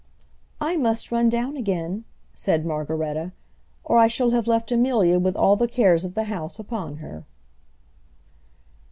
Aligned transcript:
"I 0.59 0.77
must 0.77 1.11
run 1.11 1.29
down 1.29 1.55
again," 1.55 2.05
said 2.33 2.65
Margaretta, 2.65 3.33
"or 3.83 3.99
I 3.99 4.07
shall 4.07 4.31
have 4.31 4.47
left 4.47 4.71
Amelia 4.71 5.19
with 5.19 5.35
all 5.35 5.55
the 5.55 5.67
cares 5.67 6.05
of 6.05 6.15
the 6.15 6.23
house 6.23 6.57
upon 6.57 6.95
her." 6.95 7.23